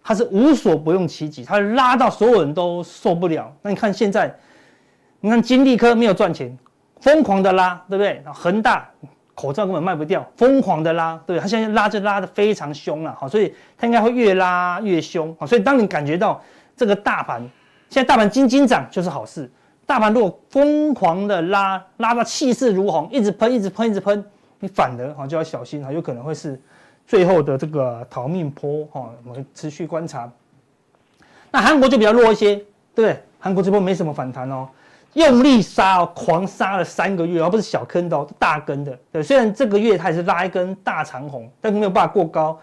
[0.07, 3.51] 他是无所不用其极，他拉到所有人都受不了。
[3.63, 4.31] 那你看现在，
[5.19, 6.55] 你看金利科没有赚钱，
[7.01, 8.23] 疯狂的拉，对不对？
[8.31, 8.87] 恒大
[9.33, 16.39] 口罩根本卖不掉，疯狂的拉，对，他现在拉就拉得非常凶了，好，所以他应该会越拉越凶，好，所以当你感觉到
[16.77, 17.41] 这个大盘
[17.89, 19.51] 现在大盘金金涨就是好事，
[19.87, 24.23] 大盘如果疯狂的拉，拉到气势如虹，一直喷，一直喷，一直喷，
[24.59, 26.61] 你反而好就要小心，哈，有可能会是。
[27.07, 30.29] 最后的这个逃命坡哈，我们持续观察。
[31.51, 32.65] 那韩国就比较弱一些，对
[32.95, 33.21] 不对？
[33.39, 34.67] 韩国这波没什么反弹哦，
[35.13, 38.97] 用力杀哦，狂杀了三个月，而不是小坑的哦，大根的。
[39.11, 42.59] 对，虽然这个月它也是拉一根大长红，但是没有办法过高。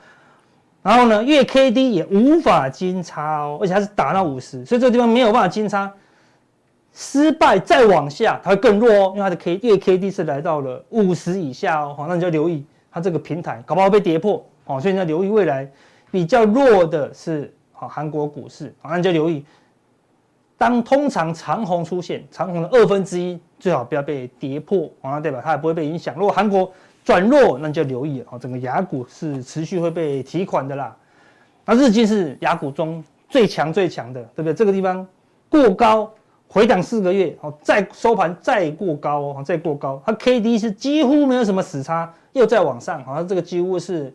[0.83, 5.90] 然后呢，月 K D 也无法金叉哦，而且它是打到五十，所以这个地方没有办法金叉。
[6.92, 12.62] 失败再往下，它会更弱哦，因为它的 K 月 K D 是来到了五十以下哦，好，那你就留意。
[12.92, 15.68] 它这个平台搞不好被跌破哦，所以你要留意未来
[16.11, 19.44] 比较弱的是好韩国股市，好，那你就留意，
[20.59, 25.40] 当通常长虹出现，长虹的二分之一最好不要被跌破，啊，对吧？
[25.42, 26.14] 它也不会被影响。
[26.14, 26.70] 如果韩国
[27.02, 30.96] 转弱，那你就留意哦，整个牙股是持续会被提款的啦。
[31.64, 34.55] 那日经是牙股中最强最强的，对不对？
[34.55, 35.07] 这个地方
[35.48, 36.12] 过高
[36.52, 44.14] 回档四个月，哦，再收盘再过高哦，再过高，它 K D 是几乎没有什么死叉，又再往上，好像这个几乎是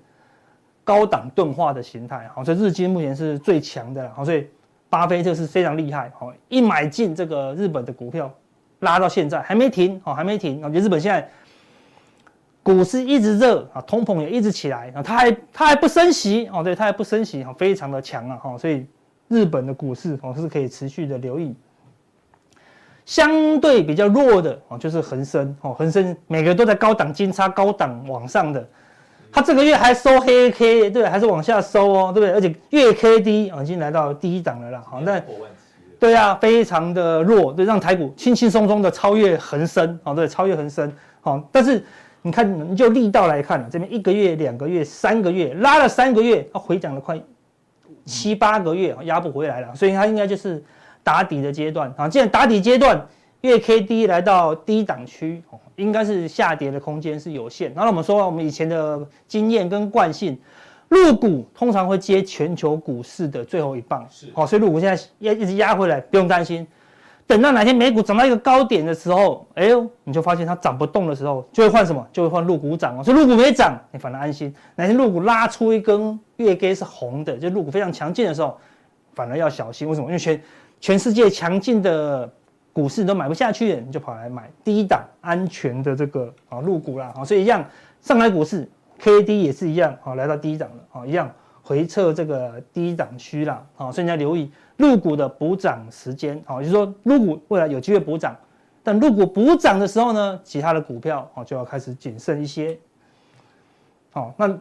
[0.83, 4.45] 高档钝化的形态，好，所以日经目前是最强的，好，所以
[4.87, 8.31] 巴菲特是非常厉害，好，一买进这个日本的股票，
[8.81, 11.27] 拉到现在还没停，好，还没停，我觉得日本现在。
[12.63, 18.85] 股市一直热啊，通膨也一直起来啊，它还它还不升息哦，对，它还不升息，非常的强啊，哈，所以
[19.29, 21.55] 日本的股市哦是可以持续的留意。
[23.07, 28.67] 相对比较弱的哦，就是恒生哦，恒生每个都在高档金叉、高档往上的，
[29.31, 32.31] 它这个月还收黑 K，对，还是往下收哦，对不对？
[32.33, 35.19] 而且月 K D 啊，已经来到第一档了啦，好，那
[35.97, 40.91] 对啊，非常的弱，对，让台股轻轻松松的超越恒生，哦，对，超越恒生，
[41.21, 41.83] 好，但是。
[42.23, 47.17] 你看，你就力道来看了，这边一个月、两个月、三个月，拉了三个月，它回涨了快
[48.03, 50.61] 七八个月，压不回来了，所以它应该就是
[51.07, 52.09] 打底的阶段啊。
[52.09, 53.07] 既然打底阶段，
[53.39, 55.41] 月 K D 来到低档区，
[55.77, 57.73] 应该是下跌的空间是有限。
[57.73, 60.37] 然后我们说，我们以前的经验跟惯性，
[60.89, 66.67] 入股通常会接全球股市的最后一棒，是，好，所以入股现在压一直压回来，不用担心。
[67.25, 72.05] 等到哪天美股涨到一个高点的时候，哎呦，你就发现它涨不动的时候，就会换什么？
[72.11, 73.03] 就会换入股涨哦。
[73.03, 74.53] 所以入股没涨，你反而安心。
[74.75, 78.57] 哪天入股拉出一根月 K 是红的，就入股非常强劲的时候，
[79.13, 79.87] 反而要小心。
[79.87, 80.07] 为什么？
[80.07, 80.41] 因为全
[80.79, 82.31] 全世界强劲的
[82.73, 87.13] 股市都买不下去，你就跑来买低档安全的这个啊入股啦。
[87.15, 87.65] 啊，所以一样，
[88.01, 93.65] 上海股市 K D 也是一样啊，来到低档了啊，一样回撤这个低档区啦。
[93.77, 94.51] 啊，所以你要留意。
[94.77, 98.35] 入股的补涨时间，好，就是说入股未来有机会补涨，
[98.83, 102.77] 但入股补涨的时候呢，其他的股票啊就要开始谨慎一些。
[104.11, 104.55] 好，那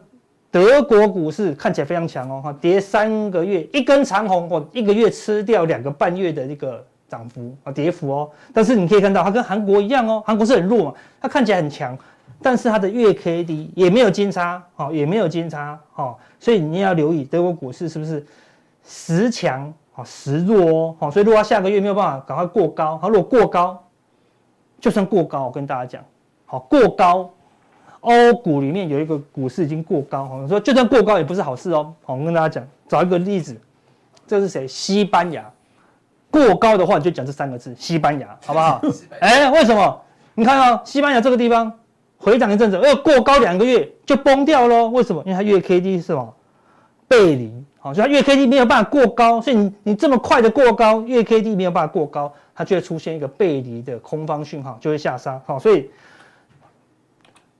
[0.49, 11.97] 德国股市看起来非常强哦，哈，跌三个月一根长红哦，一个月吃掉两个半月的一个涨幅啊跌幅哦，但是你可以看到它跟韩国一样哦，韩国是很弱嘛，它看起来很强，
[12.41, 18.25] 但是它的月 K D 也没有金叉，哦，也没有金叉，哦，所以你要留意德国股市是不是
[18.83, 19.73] 时强。
[19.97, 23.83] 啊，时弱哦，好，所以如果它下个月没有办法赶快过高，它，如果过高，
[24.79, 26.05] 就算过高，我跟大家讲，
[26.45, 27.27] 好，过高，
[28.07, 33.55] 欧股里面有一个股市已经过高，我说就算过高也不是好事哦，好，我跟大家讲，找一个例子，
[34.25, 34.67] 这是谁？
[34.67, 35.43] 西班牙，
[36.31, 38.81] 过高的话你就讲这三个字，西班牙， 好不好？
[39.19, 40.01] 哎，为什么？
[40.33, 41.71] 你看哦，西班牙这个地方
[42.17, 44.87] 回涨一阵子，要过高两个月就崩掉喽？
[44.87, 45.21] 为什么？
[45.25, 46.33] 因为它月 K D 是什么？
[47.07, 47.51] 背离。
[47.79, 55.39] 好，所以它月 K D 没有办法过高，所以你你这么快的过高，月 K D 没有办法过高，它就会出现一个背离的空方讯号，就会下杀。
[55.45, 55.89] 好，所以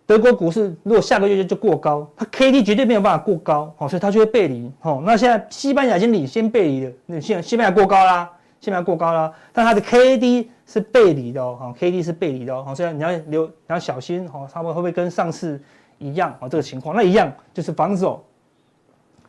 [0.08, 4.72] 德国股市如果下个月就就过高，它 K D 绝对没有办法过高，好，所以它就会背离。
[4.80, 15.62] 好，那现在西班牙已经领先背离了，那现在西班牙过高啦，西班牙过高啦，但它的 K D 是背离的哦，好，K D 是背离的哦，好，所以你要留，你要小心，好，他们会不会跟上次
[15.98, 16.34] 一样？
[16.40, 18.24] 好，这个情况，那一样就是防守。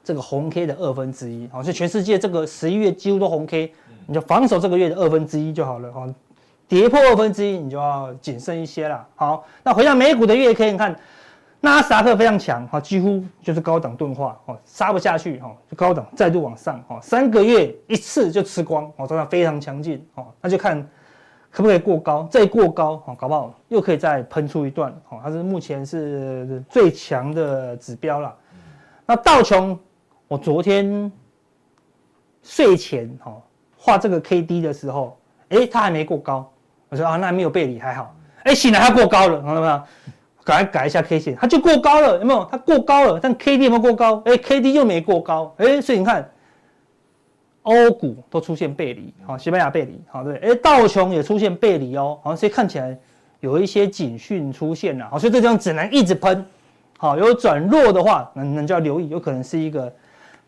[0.05, 3.71] 这个红 K 的二分之一，好，所以全世界这个十一月几乎都红 K，
[4.07, 6.07] 你就防守这个月的二分之一就好了，哈，
[6.69, 9.07] 跌破二分之一你就要谨慎一些了。
[9.17, 10.95] 好，那回到美股的月 K，你看
[11.61, 20.81] 纳斯达克非常强，哈，几乎就是高档钝化，哈，杀不下去，哈，就高档再度往上，哈，三个月一次就吃光，哦，这样非常强劲，哦，那就看
[21.51, 28.35] 可不可以过高，再过高，哈，搞不好又可以再喷出一段，哈，它是目前是最强的指标了。
[29.07, 29.79] 那道琼。
[30.31, 31.11] 我昨天
[32.43, 33.35] 睡前哈
[33.79, 36.53] 画这个 K D 的时候，哎，它还没过高。
[36.89, 38.15] 我说啊，那没有背离，还好。
[38.45, 39.83] 哎，醒来它过高了，看到没有？
[40.45, 42.49] 赶快改一下 K 线，它就过高了，有没有？
[42.51, 44.23] 它过高了，但 K D 有没有过高？
[44.25, 45.55] 哎，K D 又没过高。
[45.59, 46.27] 哎，所以你看，
[47.63, 50.37] 欧股都出现背离，好，西班牙背离，好对。
[50.39, 52.97] 哎，道琼也出现背离哦，好，所以看起来
[53.41, 56.47] 有一些警讯出现了，好，所以这张只能一直喷，
[56.97, 59.93] 好，有转弱的话，那那就要留意，有可能是一个。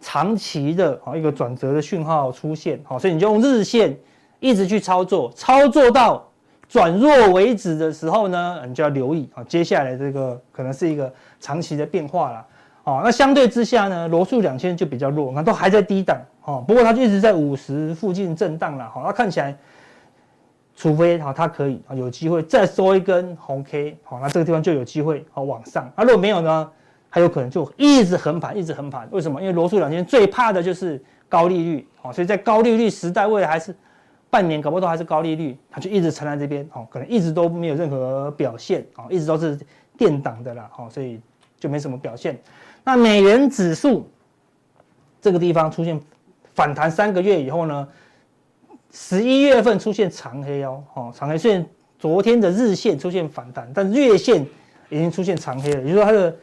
[0.02, 3.94] 长期的啊一个转折的讯号出现，好，所以你就用日线
[4.38, 6.26] 一直去操作，操作到
[6.70, 12.46] 转弱为止的时候呢，你就要留意啊，接下来这个可能是一个长期的变化了，
[12.84, 19.56] 哦，那相对之下呢，罗素两千就比较弱，那都还在低档，哦，不过它就一直在五十附近震荡了，好，那看起来，
[20.76, 26.70] 除非哈它可以啊有机会再收一根红 K，好，那这个地方就有机会好往上，那如果没有呢？
[27.12, 29.08] 还有可能就一直横盘，一直横盘。
[29.10, 29.40] 为什么？
[29.40, 33.74] 因为罗素两千最怕的就是高利率，哦，所以在高利率时代，未来还是
[34.30, 39.58] 半年搞不好还是高利率，它就一直沉在这边，哦，可能一直都没有任何表现，哦，一直都是
[39.98, 41.20] 垫档的啦，哦，所以
[41.58, 42.40] 就没什么表现。
[42.84, 44.08] 那美元指数
[45.20, 46.00] 这个地方出现
[46.54, 47.88] 反弹三个月以后呢，
[48.92, 51.66] 十一月份出现长黑哦，哦，长黑虽然
[51.98, 54.46] 昨天的日线出现反弹，但月线
[54.88, 56.36] 已经出现长黑了，也就是说它的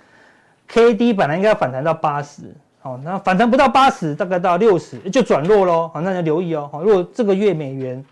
[0.67, 2.53] K D 本来应该要反弹到八十，
[2.87, 8.03] 哦，那反弹不到八十，大概到六十就转弱喽，好，那你要留意哦，如果这个月美元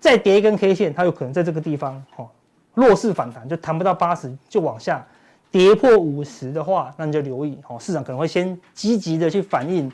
[0.00, 2.28] 再跌一根 K 线，它有可能在这个地方，哦，
[2.74, 5.06] 弱势反弹就弹不到八十就往下。
[5.48, 9.90] 跌破五十的话，那你就留意哦，市场可能会先积极的去反映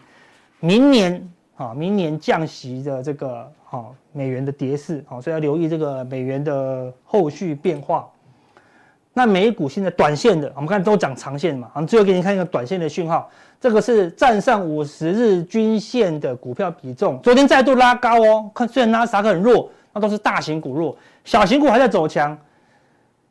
[0.58, 8.08] 明年啊，明年降息的这个哈美元的跌势，好，所以要留意这个美元的后续变化。
[9.12, 22.36] 那美股现在短线的，我们看都讲长线嘛，我们最后给你看一个短线的讯号，这个是站上五十日均线的股票比重，昨天再度拉高哦，看虽然纳斯达克很弱，那都是大型股弱，小型股还在走强。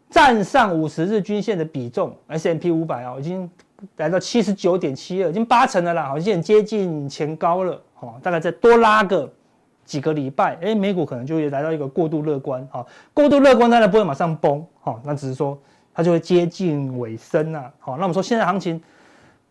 [0.09, 3.49] 站上五十日均线的比重，S M P 五百啊，已经
[3.95, 9.31] 来到七十九点七二，已经八成了啦，好像接近前高了，哦，大概再多拉个
[9.85, 15.57] 几个礼拜，哎，美股可能就会来到一个过度乐观，啊，过度乐观当然不会马上崩，哈，那只是说
[15.93, 18.81] 它就会接近尾声啊，好，那我们说现在行情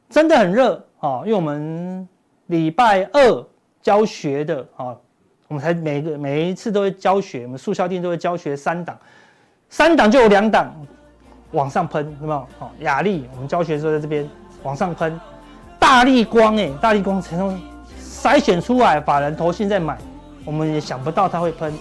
[0.09, 2.09] 真的很热，啊，因为我们
[2.47, 3.47] 礼拜二
[3.83, 4.97] 教学的，啊，
[5.49, 8.99] 我们才每个每一次都会教学，我们速效店都会教学三档。
[9.69, 10.75] 三档就有两档
[11.53, 12.47] 往上喷，有没有？
[12.59, 14.29] 好，雅丽我们教学的时候在这边
[14.63, 15.19] 往上喷，
[15.79, 17.61] 大力光哎，大力光成功
[18.01, 19.97] 筛选出来，法人投信在买，
[20.45, 21.73] 我们也想不到它会喷，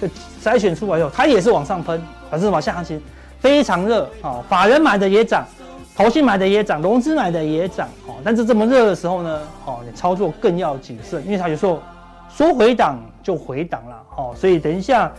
[0.00, 0.08] 就
[0.42, 3.02] 筛选出来以后，它也是往上喷，反正往下行情
[3.38, 5.46] 非常热啊，法人买的也涨，
[5.96, 11.80] 投信买的也涨，融资买的也涨，哦，但是这么热的时候呢，哦，你操作更要谨慎，因为它有时候
[12.28, 15.12] 说回档就回档了，哦，所以等一下。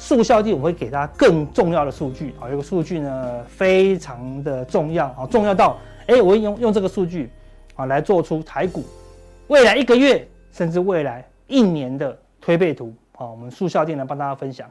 [0.00, 7.32] 速效地我会给大家更重要的数据啊，有个数据呢非常的重要啊，重要到哎，我会用用这个数据
[7.74, 8.84] 啊来做出台股
[9.48, 14.70] 未来一个月甚至未来一年的推背图啊，我们速效地来帮大家分享。